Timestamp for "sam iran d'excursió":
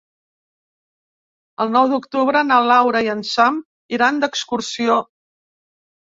3.33-4.97